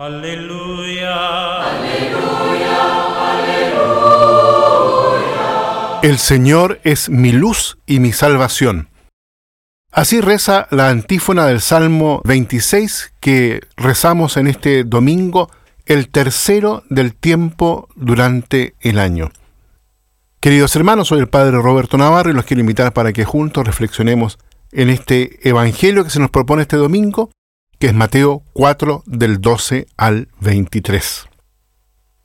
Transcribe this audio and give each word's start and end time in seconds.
Aleluya. 0.00 1.60
El 6.02 6.16
Señor 6.16 6.80
es 6.84 7.10
mi 7.10 7.32
luz 7.32 7.76
y 7.84 8.00
mi 8.00 8.14
salvación. 8.14 8.88
Así 9.92 10.22
reza 10.22 10.68
la 10.70 10.88
antífona 10.88 11.44
del 11.44 11.60
Salmo 11.60 12.22
26 12.24 13.12
que 13.20 13.60
rezamos 13.76 14.38
en 14.38 14.46
este 14.46 14.84
domingo, 14.84 15.50
el 15.84 16.08
tercero 16.08 16.82
del 16.88 17.14
tiempo 17.14 17.86
durante 17.94 18.76
el 18.80 18.98
año. 18.98 19.30
Queridos 20.40 20.74
hermanos, 20.76 21.08
soy 21.08 21.18
el 21.18 21.28
Padre 21.28 21.58
Roberto 21.60 21.98
Navarro 21.98 22.30
y 22.30 22.34
los 22.34 22.46
quiero 22.46 22.62
invitar 22.62 22.94
para 22.94 23.12
que 23.12 23.26
juntos 23.26 23.66
reflexionemos 23.66 24.38
en 24.72 24.88
este 24.88 25.46
Evangelio 25.46 26.04
que 26.04 26.10
se 26.10 26.20
nos 26.20 26.30
propone 26.30 26.62
este 26.62 26.78
domingo, 26.78 27.28
que 27.80 27.88
es 27.88 27.94
Mateo 27.94 28.44
4 28.52 29.02
del 29.06 29.40
12 29.40 29.88
al 29.96 30.28
23. 30.40 31.26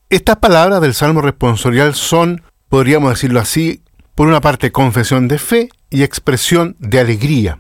Estas 0.09 0.37
palabras 0.37 0.81
del 0.81 0.93
Salmo 0.93 1.21
responsorial 1.21 1.95
son 1.95 2.43
podríamos 2.69 3.11
decirlo 3.11 3.39
así, 3.39 3.81
por 4.15 4.27
una 4.27 4.41
parte 4.41 4.71
confesión 4.71 5.27
de 5.27 5.39
fe 5.39 5.69
y 5.89 6.03
expresión 6.03 6.75
de 6.79 6.99
alegría. 6.99 7.59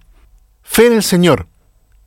Fe 0.61 0.87
en 0.87 0.93
el 0.93 1.03
Señor 1.03 1.47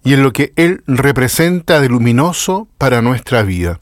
y 0.05 0.15
en 0.15 0.23
lo 0.23 0.33
que 0.33 0.53
Él 0.57 0.83
representa 0.87 1.81
de 1.81 1.89
luminoso 1.89 2.69
para 2.77 3.03
nuestra 3.03 3.43
vida. 3.43 3.81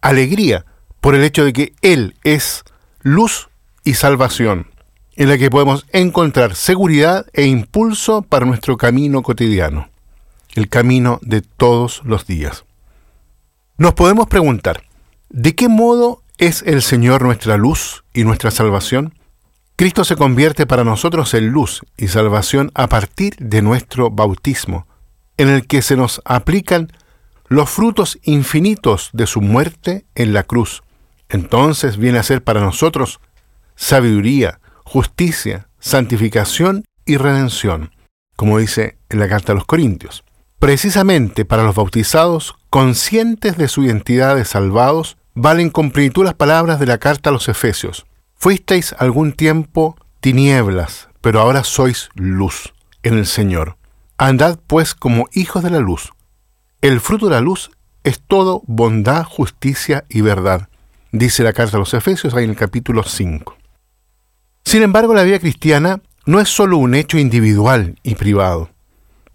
Alegría 0.00 0.64
por 1.00 1.14
el 1.14 1.22
hecho 1.22 1.44
de 1.44 1.52
que 1.52 1.74
Él 1.82 2.14
es 2.24 2.64
luz 3.02 3.48
y 3.84 3.94
salvación, 3.94 4.68
en 5.16 5.28
la 5.28 5.38
que 5.38 5.50
podemos 5.50 5.86
encontrar 5.92 6.54
seguridad 6.54 7.26
e 7.32 7.44
impulso 7.44 8.22
para 8.22 8.46
nuestro 8.46 8.76
camino 8.76 9.22
cotidiano, 9.22 9.90
el 10.56 10.68
camino 10.68 11.18
de 11.22 11.42
todos 11.42 12.02
los 12.04 12.26
días. 12.26 12.64
Nos 13.78 13.94
podemos 13.94 14.26
preguntar, 14.26 14.82
¿de 15.28 15.54
qué 15.54 15.68
modo 15.68 16.22
¿Es 16.38 16.62
el 16.66 16.82
Señor 16.82 17.22
nuestra 17.22 17.56
luz 17.56 18.04
y 18.12 18.24
nuestra 18.24 18.50
salvación? 18.50 19.14
Cristo 19.74 20.04
se 20.04 20.16
convierte 20.16 20.66
para 20.66 20.84
nosotros 20.84 21.32
en 21.32 21.48
luz 21.48 21.80
y 21.96 22.08
salvación 22.08 22.70
a 22.74 22.88
partir 22.88 23.36
de 23.38 23.62
nuestro 23.62 24.10
bautismo, 24.10 24.86
en 25.38 25.48
el 25.48 25.66
que 25.66 25.80
se 25.80 25.96
nos 25.96 26.20
aplican 26.26 26.92
los 27.48 27.70
frutos 27.70 28.18
infinitos 28.22 29.08
de 29.14 29.26
su 29.26 29.40
muerte 29.40 30.04
en 30.14 30.34
la 30.34 30.42
cruz. 30.42 30.82
Entonces 31.30 31.96
viene 31.96 32.18
a 32.18 32.22
ser 32.22 32.44
para 32.44 32.60
nosotros 32.60 33.18
sabiduría, 33.76 34.60
justicia, 34.84 35.68
santificación 35.78 36.84
y 37.06 37.16
redención, 37.16 37.92
como 38.36 38.58
dice 38.58 38.98
en 39.08 39.20
la 39.20 39.28
carta 39.28 39.52
a 39.52 39.54
los 39.54 39.64
Corintios. 39.64 40.22
Precisamente 40.58 41.44
para 41.44 41.64
los 41.64 41.74
bautizados, 41.74 42.54
conscientes 42.70 43.58
de 43.58 43.68
su 43.68 43.84
identidad 43.84 44.36
de 44.36 44.44
salvados, 44.44 45.18
valen 45.34 45.68
con 45.68 45.90
plenitud 45.90 46.24
las 46.24 46.34
palabras 46.34 46.80
de 46.80 46.86
la 46.86 46.98
carta 46.98 47.28
a 47.28 47.32
los 47.32 47.48
Efesios. 47.48 48.06
Fuisteis 48.34 48.94
algún 48.98 49.32
tiempo 49.32 49.96
tinieblas, 50.20 51.08
pero 51.20 51.40
ahora 51.40 51.62
sois 51.62 52.08
luz 52.14 52.72
en 53.02 53.18
el 53.18 53.26
Señor. 53.26 53.76
Andad 54.16 54.58
pues 54.66 54.94
como 54.94 55.28
hijos 55.32 55.62
de 55.62 55.70
la 55.70 55.78
luz. 55.78 56.12
El 56.80 57.00
fruto 57.00 57.26
de 57.26 57.32
la 57.32 57.40
luz 57.42 57.70
es 58.02 58.20
todo 58.20 58.62
bondad, 58.66 59.24
justicia 59.24 60.04
y 60.08 60.22
verdad, 60.22 60.68
dice 61.12 61.42
la 61.42 61.52
carta 61.52 61.76
a 61.76 61.80
los 61.80 61.92
Efesios 61.92 62.32
en 62.34 62.50
el 62.50 62.56
capítulo 62.56 63.02
5. 63.02 63.56
Sin 64.64 64.82
embargo, 64.82 65.12
la 65.12 65.22
vida 65.22 65.38
cristiana 65.38 66.00
no 66.24 66.40
es 66.40 66.48
solo 66.48 66.78
un 66.78 66.94
hecho 66.94 67.18
individual 67.18 67.98
y 68.02 68.14
privado. 68.14 68.70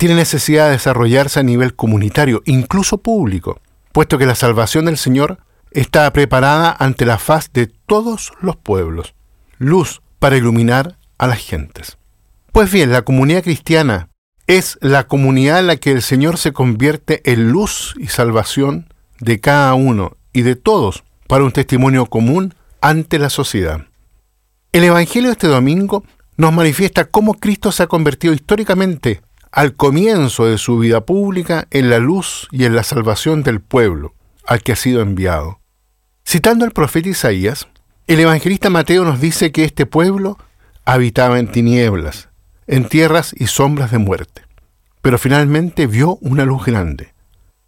Tiene 0.02 0.16
necesidad 0.16 0.66
de 0.66 0.71
desarrollarse 0.71 1.39
a 1.39 1.44
nivel 1.44 1.75
comunitario, 1.75 2.41
incluso 2.45 2.97
público, 2.97 3.61
puesto 3.91 4.17
que 4.17 4.25
la 4.25 4.33
salvación 4.33 4.85
del 4.85 4.97
Señor 4.97 5.38
está 5.69 6.11
preparada 6.11 6.75
ante 6.80 7.05
la 7.05 7.19
faz 7.19 7.53
de 7.53 7.67
todos 7.67 8.33
los 8.41 8.55
pueblos, 8.55 9.13
luz 9.59 10.02
para 10.17 10.38
iluminar 10.38 10.97
a 11.19 11.27
las 11.27 11.38
gentes. 11.38 11.99
Pues 12.52 12.71
bien, 12.71 12.92
la 12.92 13.03
comunidad 13.03 13.43
cristiana 13.43 14.09
es 14.48 14.80
la 14.81 15.05
comunidad 15.05 15.59
en 15.59 15.67
la 15.67 15.76
que 15.76 15.92
el 15.92 16.02
Señor 16.02 16.39
se 16.39 16.52
convierte 16.52 17.21
en 17.31 17.52
luz 17.52 17.93
y 17.99 18.08
salvación 18.08 18.92
de 19.20 19.39
cada 19.39 19.76
uno 19.76 20.17
y 20.33 20.42
de 20.42 20.55
todos 20.55 21.03
para 21.27 21.43
un 21.43 21.52
testimonio 21.52 22.08
común 22.08 22.55
ante 22.81 23.20
la 23.20 23.30
sociedad. 23.30 23.86
El 24.71 24.83
Evangelio 24.83 25.30
de 25.30 25.33
este 25.33 25.47
domingo 25.47 26.03
nos 26.37 26.52
manifiesta 26.52 27.05
cómo 27.05 27.36
Cristo 27.36 27.71
se 27.71 27.83
ha 27.83 27.87
convertido 27.87 28.33
históricamente 28.33 29.21
al 29.52 29.76
comienzo 29.76 30.45
de 30.45 30.58
su 30.58 30.80
vida 30.80 31.06
pública 31.06 31.67
en 31.72 31.89
la 31.89 32.00
luz 32.00 32.48
y 32.52 32.66
en 32.66 32.76
la 32.76 32.84
salvación 32.84 33.44
del 33.44 33.60
pueblo 33.60 34.14
al 34.45 34.64
que 34.64 34.72
ha 34.72 34.76
sido 34.76 35.02
enviado. 35.02 35.60
Citando 36.26 36.66
al 36.66 36.72
profeta 36.72 37.10
Isaías, 37.10 37.67
el 38.08 38.20
evangelista 38.20 38.70
Mateo 38.70 39.04
nos 39.04 39.20
dice 39.20 39.52
que 39.52 39.64
este 39.64 39.86
pueblo 39.86 40.38
habitaba 40.86 41.39
en 41.39 41.52
tinieblas, 41.52 42.30
en 42.67 42.88
tierras 42.88 43.36
y 43.38 43.48
sombras 43.48 43.92
de 43.92 43.98
muerte, 43.98 44.44
pero 45.02 45.17
finalmente 45.17 45.88
vio 45.88 46.18
una 46.22 46.45
luz 46.45 46.66
grande. 46.66 47.14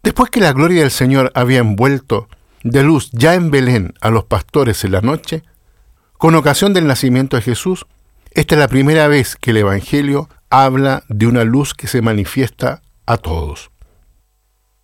Después 0.02 0.30
que 0.30 0.40
la 0.40 0.54
gloria 0.54 0.82
del 0.82 0.92
Señor 0.92 1.32
había 1.36 1.60
envuelto 1.60 2.28
de 2.64 2.84
luz 2.84 3.10
ya 3.12 3.36
en 3.36 3.52
Belén 3.52 3.94
a 4.02 4.10
los 4.10 4.26
pastores 4.26 4.84
en 4.84 4.94
la 4.94 5.02
noche, 5.02 5.44
con 6.18 6.36
ocasión 6.36 6.74
del 6.74 6.88
nacimiento 6.88 7.36
de 7.36 7.44
Jesús, 7.44 7.86
esta 8.36 8.56
es 8.56 8.60
la 8.60 8.68
primera 8.68 9.08
vez 9.08 9.36
que 9.36 9.52
el 9.52 9.58
Evangelio 9.58 10.30
habla 10.50 11.04
de 11.08 11.28
una 11.28 11.44
luz 11.44 11.74
que 11.74 11.88
se 11.88 12.02
manifiesta 12.02 12.82
a 13.06 13.18
todos. 13.18 13.72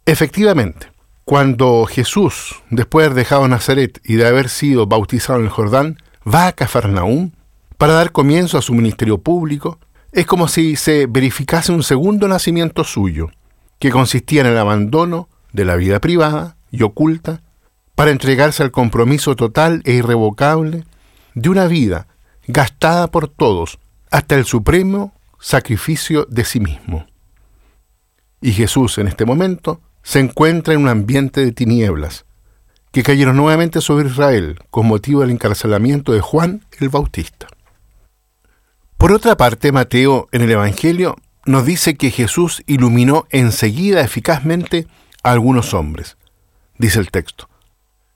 Efectivamente, 0.05 0.87
cuando 1.25 1.85
Jesús, 1.85 2.61
después 2.69 3.03
de 3.03 3.07
haber 3.07 3.17
dejado 3.17 3.47
Nazaret 3.47 3.99
y 4.03 4.15
de 4.15 4.27
haber 4.27 4.49
sido 4.49 4.87
bautizado 4.87 5.39
en 5.39 5.45
el 5.45 5.51
Jordán, 5.51 5.97
va 6.27 6.47
a 6.47 6.53
Cafarnaúm 6.53 7.31
para 7.77 7.93
dar 7.93 8.11
comienzo 8.11 8.57
a 8.57 8.61
su 8.61 8.73
ministerio 8.73 9.19
público, 9.19 9.79
es 10.11 10.25
como 10.25 10.47
si 10.47 10.75
se 10.75 11.05
verificase 11.07 11.71
un 11.71 11.83
segundo 11.83 12.27
nacimiento 12.27 12.83
suyo, 12.83 13.29
que 13.79 13.91
consistía 13.91 14.41
en 14.41 14.47
el 14.47 14.57
abandono 14.57 15.29
de 15.53 15.65
la 15.65 15.75
vida 15.75 15.99
privada 15.99 16.57
y 16.71 16.83
oculta 16.83 17.41
para 17.95 18.11
entregarse 18.11 18.63
al 18.63 18.71
compromiso 18.71 19.35
total 19.35 19.81
e 19.85 19.93
irrevocable 19.93 20.83
de 21.35 21.49
una 21.49 21.67
vida 21.67 22.07
gastada 22.51 23.11
por 23.11 23.27
todos 23.27 23.77
hasta 24.09 24.33
el 24.33 24.43
supremo 24.43 25.13
sacrificio 25.39 26.25
de 26.25 26.43
sí 26.43 26.59
mismo. 26.59 27.05
Y 28.41 28.53
Jesús 28.53 28.97
en 28.97 29.07
este 29.07 29.23
momento 29.23 29.81
se 30.01 30.19
encuentra 30.19 30.73
en 30.73 30.81
un 30.81 30.87
ambiente 30.87 31.45
de 31.45 31.51
tinieblas 31.51 32.25
que 32.91 33.03
cayeron 33.03 33.37
nuevamente 33.37 33.81
sobre 33.81 34.09
Israel 34.09 34.59
con 34.71 34.87
motivo 34.87 35.21
del 35.21 35.29
encarcelamiento 35.29 36.11
de 36.11 36.21
Juan 36.21 36.65
el 36.79 36.89
Bautista. 36.89 37.45
Por 38.97 39.11
otra 39.11 39.37
parte, 39.37 39.71
Mateo 39.71 40.27
en 40.31 40.41
el 40.41 40.49
Evangelio 40.49 41.17
nos 41.45 41.67
dice 41.67 41.97
que 41.97 42.09
Jesús 42.09 42.63
iluminó 42.65 43.27
enseguida 43.29 44.01
eficazmente 44.01 44.87
a 45.21 45.33
algunos 45.33 45.75
hombres, 45.75 46.17
dice 46.79 46.99
el 46.99 47.11
texto, 47.11 47.47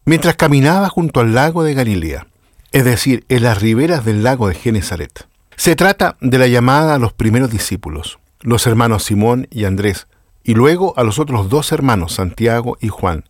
mientras 0.05 0.35
caminaba 0.37 0.89
junto 0.89 1.19
al 1.19 1.35
lago 1.35 1.63
de 1.63 1.75
Galilea, 1.75 2.25
es 2.73 2.83
decir, 2.83 3.23
en 3.29 3.43
las 3.43 3.61
riberas 3.61 4.03
del 4.03 4.23
lago 4.23 4.47
de 4.47 4.55
Genezaret. 4.55 5.27
Se 5.55 5.75
trata 5.75 6.17
de 6.19 6.39
la 6.39 6.47
llamada 6.47 6.95
a 6.95 6.97
los 6.97 7.13
primeros 7.13 7.51
discípulos, 7.51 8.19
los 8.41 8.65
hermanos 8.65 9.03
Simón 9.03 9.47
y 9.51 9.65
Andrés, 9.65 10.07
y 10.43 10.55
luego 10.55 10.93
a 10.97 11.03
los 11.03 11.19
otros 11.19 11.49
dos 11.49 11.71
hermanos, 11.71 12.13
Santiago 12.13 12.77
y 12.81 12.89
Juan. 12.89 13.25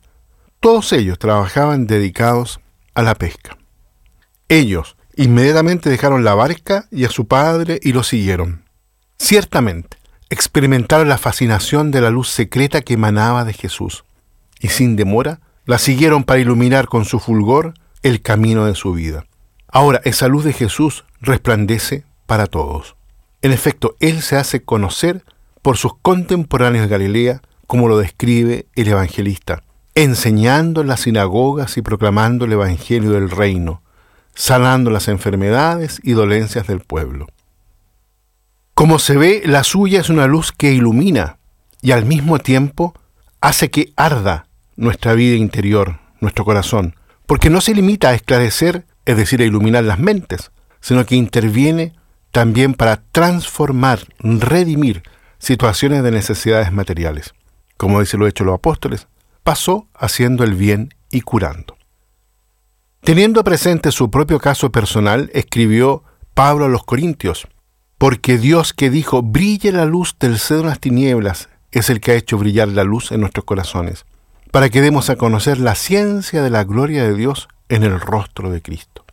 Todos 0.61 0.93
ellos 0.93 1.19
trabajaban 1.19 1.87
dedicados 1.87 2.61
a 2.95 3.03
la 3.03 3.15
pesca. 3.15 3.57
Ellos 4.47 4.95
inmediatamente 5.15 5.89
dejaron 5.89 6.23
la 6.23 6.35
barca 6.35 6.87
y 6.89 7.03
a 7.03 7.09
su 7.09 7.27
padre 7.27 7.79
y 7.83 7.91
lo 7.91 8.03
siguieron. 8.03 8.63
Ciertamente, 9.17 9.97
experimentaron 10.29 11.09
la 11.09 11.17
fascinación 11.17 11.91
de 11.91 11.99
la 11.99 12.11
luz 12.11 12.29
secreta 12.29 12.81
que 12.81 12.93
emanaba 12.93 13.43
de 13.43 13.53
Jesús, 13.53 14.05
y 14.61 14.69
sin 14.69 14.95
demora 14.95 15.41
la 15.65 15.79
siguieron 15.79 16.23
para 16.23 16.39
iluminar 16.39 16.87
con 16.87 17.03
su 17.03 17.19
fulgor 17.19 17.73
el 18.03 18.21
camino 18.21 18.65
de 18.65 18.75
su 18.75 18.93
vida. 18.93 19.25
Ahora 19.75 20.01
esa 20.05 20.27
luz 20.27 20.43
de 20.43 20.53
Jesús 20.53 21.03
resplandece 21.19 22.05
para 22.27 22.45
todos. 22.45 22.95
En 23.41 23.51
efecto, 23.51 23.95
Él 23.99 24.21
se 24.21 24.37
hace 24.37 24.61
conocer 24.61 25.25
por 25.63 25.77
sus 25.77 25.95
contemporáneos 25.97 26.83
de 26.83 26.91
Galilea, 26.91 27.41
como 27.65 27.87
lo 27.87 27.97
describe 27.97 28.67
el 28.75 28.87
evangelista, 28.87 29.63
enseñando 29.95 30.81
en 30.81 30.87
las 30.87 31.01
sinagogas 31.01 31.75
y 31.77 31.81
proclamando 31.81 32.45
el 32.45 32.51
Evangelio 32.51 33.13
del 33.13 33.31
reino, 33.31 33.81
sanando 34.35 34.91
las 34.91 35.07
enfermedades 35.07 35.99
y 36.03 36.11
dolencias 36.11 36.67
del 36.67 36.81
pueblo. 36.81 37.27
Como 38.75 38.99
se 38.99 39.17
ve, 39.17 39.41
la 39.43 39.63
suya 39.63 40.01
es 40.01 40.09
una 40.09 40.27
luz 40.27 40.51
que 40.51 40.71
ilumina 40.71 41.39
y 41.81 41.93
al 41.93 42.05
mismo 42.05 42.37
tiempo 42.37 42.93
hace 43.41 43.71
que 43.71 43.91
arda 43.95 44.45
nuestra 44.75 45.13
vida 45.13 45.35
interior, 45.35 45.99
nuestro 46.19 46.45
corazón, 46.45 46.95
porque 47.25 47.49
no 47.49 47.59
se 47.59 47.73
limita 47.73 48.09
a 48.09 48.13
esclarecer, 48.13 48.85
es 49.05 49.17
decir, 49.17 49.41
a 49.41 49.45
iluminar 49.45 49.83
las 49.83 49.99
mentes, 49.99 50.51
sino 50.79 51.05
que 51.05 51.15
interviene 51.15 51.93
también 52.31 52.73
para 52.73 53.03
transformar, 53.11 53.99
redimir 54.19 55.03
situaciones 55.37 56.03
de 56.03 56.11
necesidades 56.11 56.71
materiales. 56.71 57.33
Como 57.77 57.99
dicen 57.99 58.19
lo 58.19 58.27
hecho 58.27 58.43
los 58.43 58.55
apóstoles, 58.55 59.07
pasó 59.43 59.87
haciendo 59.93 60.43
el 60.43 60.53
bien 60.55 60.93
y 61.11 61.21
curando. 61.21 61.77
Teniendo 63.01 63.43
presente 63.43 63.91
su 63.91 64.09
propio 64.09 64.39
caso 64.39 64.71
personal, 64.71 65.29
escribió 65.33 66.03
Pablo 66.33 66.65
a 66.65 66.69
los 66.69 66.85
Corintios, 66.85 67.47
porque 67.97 68.37
Dios 68.37 68.73
que 68.73 68.89
dijo, 68.89 69.21
brille 69.21 69.71
la 69.71 69.85
luz 69.85 70.15
del 70.19 70.39
cedro 70.39 70.61
en 70.61 70.67
las 70.67 70.79
tinieblas, 70.79 71.49
es 71.71 71.89
el 71.89 71.99
que 71.99 72.11
ha 72.11 72.15
hecho 72.15 72.37
brillar 72.37 72.69
la 72.69 72.83
luz 72.83 73.11
en 73.11 73.19
nuestros 73.19 73.45
corazones, 73.45 74.05
para 74.51 74.69
que 74.69 74.81
demos 74.81 75.09
a 75.09 75.17
conocer 75.17 75.59
la 75.59 75.75
ciencia 75.75 76.41
de 76.41 76.49
la 76.49 76.63
gloria 76.63 77.03
de 77.03 77.15
Dios 77.15 77.49
en 77.69 77.83
el 77.83 77.99
rostro 77.99 78.49
de 78.49 78.61
Cristo. 78.61 79.05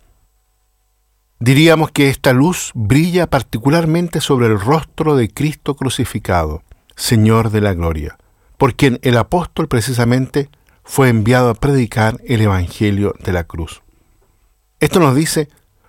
Diríamos 1.39 1.91
que 1.91 2.11
esta 2.11 2.35
luz 2.35 2.71
brilla 2.75 3.27
particularmente 3.27 4.21
sobre 4.21 4.47
el 4.47 4.61
rostro 4.61 5.17
de 5.17 5.33
Cristo 5.33 5.75
crucificado, 5.75 6.63
Señor 6.97 7.51
de 7.51 7.63
la 7.63 7.73
gloria, 7.73 8.19
por 8.59 8.75
quien 8.75 8.99
el 9.01 9.17
apóstol 9.17 9.67
precisamente 9.67 10.51
fue 10.85 11.09
enviado 11.09 11.49
a 11.49 11.55
predicar 11.55 12.21
el 12.27 12.43
Evangelio 12.43 13.15
de 13.21 13.33
la 13.33 13.45
cruz. 13.45 13.81
Esto 14.81 15.01
nos 15.01 15.15
dice 15.15 15.49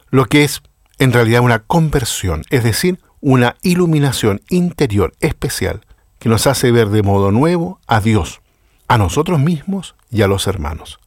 lo 0.10 0.26
que 0.28 0.46
es 0.46 0.62
en 1.00 1.12
realidad 1.12 1.42
una 1.42 1.60
conversión, 1.60 2.44
es 2.50 2.64
decir, 2.64 3.00
una 3.20 3.58
iluminación 3.62 4.42
interior 4.50 5.14
especial 5.20 5.82
que 6.18 6.30
nos 6.30 6.48
hace 6.48 6.72
ver 6.72 6.90
de 6.90 7.04
modo 7.04 7.32
nuevo 7.32 7.82
a 7.88 8.00
Dios, 8.00 8.40
a 8.88 8.98
nosotros 8.98 9.40
mismos 9.40 9.96
y 10.10 10.22
a 10.22 10.28
los 10.28 10.48
hermanos. 10.48 11.01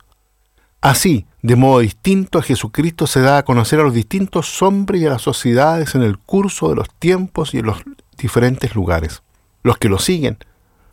Así, 0.84 1.24
de 1.40 1.56
modo 1.56 1.78
distinto, 1.78 2.42
Jesucristo 2.42 3.06
se 3.06 3.22
da 3.22 3.38
a 3.38 3.44
conocer 3.46 3.80
a 3.80 3.84
los 3.84 3.94
distintos 3.94 4.60
hombres 4.60 5.00
y 5.00 5.06
a 5.06 5.08
las 5.08 5.22
sociedades 5.22 5.94
en 5.94 6.02
el 6.02 6.18
curso 6.18 6.68
de 6.68 6.74
los 6.74 6.90
tiempos 6.98 7.54
y 7.54 7.60
en 7.60 7.64
los 7.64 7.78
diferentes 8.18 8.74
lugares. 8.74 9.22
Los 9.62 9.78
que 9.78 9.88
lo 9.88 9.98
siguen 9.98 10.36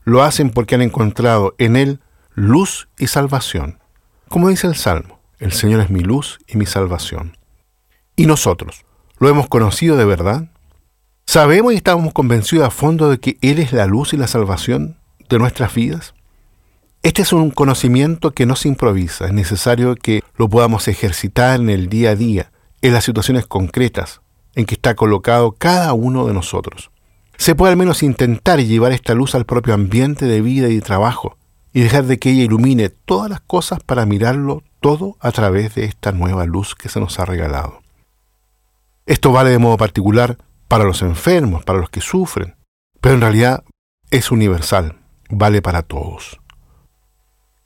lo 0.05 0.23
hacen 0.23 0.49
porque 0.49 0.75
han 0.75 0.81
encontrado 0.81 1.55
en 1.57 1.75
Él 1.75 1.99
luz 2.35 2.87
y 2.97 3.07
salvación. 3.07 3.79
Como 4.29 4.47
dice 4.47 4.65
el 4.67 4.75
Salmo, 4.75 5.19
el 5.39 5.51
Señor 5.51 5.81
es 5.81 5.89
mi 5.89 5.99
luz 5.99 6.39
y 6.47 6.55
mi 6.55 6.65
salvación. 6.65 7.35
¿Y 8.15 8.27
nosotros? 8.27 8.85
¿Lo 9.19 9.27
hemos 9.27 9.49
conocido 9.49 9.97
de 9.97 10.05
verdad? 10.05 10.47
¿Sabemos 11.25 11.73
y 11.73 11.75
estamos 11.75 12.13
convencidos 12.13 12.65
a 12.65 12.71
fondo 12.71 13.09
de 13.09 13.19
que 13.19 13.37
Él 13.41 13.59
es 13.59 13.73
la 13.73 13.87
luz 13.87 14.13
y 14.13 14.17
la 14.17 14.27
salvación 14.27 14.95
de 15.27 15.37
nuestras 15.37 15.75
vidas? 15.75 16.13
Este 17.03 17.23
es 17.23 17.33
un 17.33 17.51
conocimiento 17.51 18.31
que 18.31 18.45
no 18.45 18.55
se 18.55 18.67
improvisa, 18.67 19.25
es 19.25 19.33
necesario 19.33 19.95
que 19.95 20.23
lo 20.35 20.49
podamos 20.49 20.87
ejercitar 20.87 21.59
en 21.59 21.69
el 21.69 21.89
día 21.89 22.11
a 22.11 22.15
día, 22.15 22.51
en 22.81 22.93
las 22.93 23.03
situaciones 23.05 23.47
concretas 23.47 24.21
en 24.55 24.65
que 24.65 24.75
está 24.75 24.95
colocado 24.95 25.53
cada 25.53 25.93
uno 25.93 26.27
de 26.27 26.33
nosotros 26.33 26.91
se 27.41 27.55
puede 27.55 27.71
al 27.71 27.77
menos 27.77 28.03
intentar 28.03 28.59
llevar 28.59 28.91
esta 28.91 29.15
luz 29.15 29.33
al 29.33 29.47
propio 29.47 29.73
ambiente 29.73 30.27
de 30.27 30.41
vida 30.41 30.69
y 30.69 30.75
de 30.75 30.81
trabajo 30.81 31.39
y 31.73 31.81
dejar 31.81 32.03
de 32.03 32.19
que 32.19 32.29
ella 32.29 32.43
ilumine 32.43 32.89
todas 32.89 33.31
las 33.31 33.41
cosas 33.41 33.81
para 33.81 34.05
mirarlo 34.05 34.61
todo 34.79 35.17
a 35.19 35.31
través 35.31 35.73
de 35.73 35.85
esta 35.85 36.11
nueva 36.11 36.45
luz 36.45 36.75
que 36.75 36.87
se 36.87 36.99
nos 36.99 37.17
ha 37.17 37.25
regalado. 37.25 37.81
Esto 39.07 39.31
vale 39.31 39.49
de 39.49 39.57
modo 39.57 39.75
particular 39.77 40.37
para 40.67 40.83
los 40.83 41.01
enfermos, 41.01 41.63
para 41.63 41.79
los 41.79 41.89
que 41.89 42.01
sufren, 42.01 42.57
pero 42.99 43.15
en 43.15 43.21
realidad 43.21 43.63
es 44.11 44.29
universal, 44.29 44.99
vale 45.31 45.63
para 45.63 45.81
todos. 45.81 46.39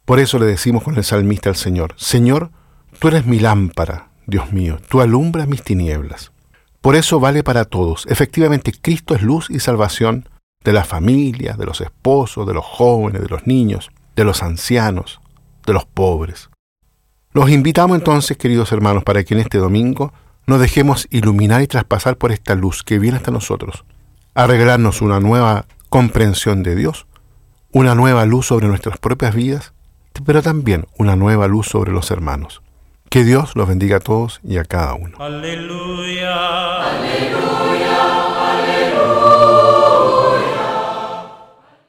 Por 0.06 0.19
eso 0.19 0.38
le 0.38 0.46
decimos 0.46 0.84
con 0.84 0.96
el 0.96 1.04
salmista 1.04 1.50
al 1.50 1.56
Señor, 1.56 1.96
Señor, 1.98 2.52
tú 3.00 3.07
eres 3.07 3.25
mi 3.25 3.40
lámpara, 3.40 4.10
Dios 4.28 4.54
mío, 4.54 4.78
tú 4.88 5.02
alumbras 5.02 5.48
mis 5.48 5.63
tinieblas. 5.63 6.31
Por 6.81 6.96
eso 6.96 7.19
vale 7.19 7.44
para 7.44 7.66
todos. 7.66 8.06
Efectivamente, 8.07 8.72
Cristo 8.80 9.16
es 9.16 9.24
luz 9.24 9.50
y 9.50 9.60
salvación 9.60 10.30
de 10.63 10.74
las 10.74 10.88
familias, 10.88 11.57
de 11.57 11.66
los 11.66 11.81
esposos, 11.81 12.46
de 12.46 12.54
los 12.54 12.63
jóvenes, 12.63 13.24
de 13.24 13.30
los 13.30 13.48
niños, 13.48 13.90
de 14.16 14.24
los 14.24 14.44
ancianos, 14.44 15.19
de 15.66 15.74
los 15.74 15.86
pobres. 15.86 16.50
Los 17.34 17.50
invitamos 17.50 17.98
entonces, 17.98 18.38
queridos 18.38 18.72
hermanos, 18.72 19.04
para 19.04 19.24
que 19.24 19.34
en 19.34 19.40
este 19.42 19.57
domingo 19.57 20.13
nos 20.48 20.60
dejemos 20.60 21.07
iluminar 21.10 21.62
y 21.62 21.68
traspasar 21.68 22.18
por 22.18 22.31
esta 22.31 22.56
luz 22.56 22.84
que 22.84 23.00
viene 23.00 23.18
hasta 23.18 23.31
nosotros, 23.31 23.84
a 24.36 24.46
regalarnos 24.46 25.02
una 25.02 25.19
nueva 25.19 25.66
comprensión 25.90 26.62
de 26.62 26.75
Dios, 26.75 27.07
una 27.72 27.96
nueva 27.96 28.25
luz 28.25 28.48
sobre 28.48 28.68
nuestras 28.68 28.98
propias 29.00 29.36
vidas, 29.36 29.74
pero 30.24 30.42
también 30.42 30.86
una 30.98 31.16
nueva 31.16 31.48
luz 31.48 31.68
sobre 31.68 31.92
los 31.92 32.12
hermanos. 32.12 32.62
Que 33.10 33.24
Dios 33.24 33.56
los 33.56 33.68
bendiga 33.68 33.98
a 33.98 34.00
todos 34.00 34.40
y 34.44 34.58
a 34.58 34.66
cada 34.66 34.94
uno. 34.94 35.18
Aleluya. 35.20 36.84
Aleluya. 36.84 37.56
Aleluya. 37.62 37.94